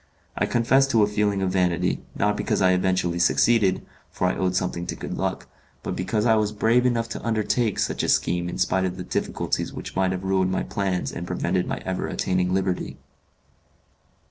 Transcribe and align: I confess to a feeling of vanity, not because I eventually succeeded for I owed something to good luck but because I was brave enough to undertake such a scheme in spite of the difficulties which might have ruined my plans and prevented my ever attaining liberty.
I 0.35 0.47
confess 0.47 0.87
to 0.87 1.03
a 1.03 1.07
feeling 1.07 1.43
of 1.43 1.51
vanity, 1.51 2.01
not 2.15 2.35
because 2.35 2.59
I 2.59 2.71
eventually 2.71 3.19
succeeded 3.19 3.85
for 4.09 4.25
I 4.25 4.35
owed 4.35 4.55
something 4.55 4.87
to 4.87 4.95
good 4.95 5.15
luck 5.15 5.47
but 5.83 5.95
because 5.95 6.25
I 6.25 6.33
was 6.33 6.51
brave 6.51 6.87
enough 6.87 7.07
to 7.09 7.23
undertake 7.23 7.77
such 7.77 8.01
a 8.01 8.09
scheme 8.09 8.49
in 8.49 8.57
spite 8.57 8.85
of 8.85 8.97
the 8.97 9.03
difficulties 9.03 9.71
which 9.73 9.95
might 9.95 10.11
have 10.11 10.23
ruined 10.23 10.51
my 10.51 10.63
plans 10.63 11.11
and 11.11 11.27
prevented 11.27 11.67
my 11.67 11.83
ever 11.85 12.07
attaining 12.07 12.51
liberty. 12.51 12.97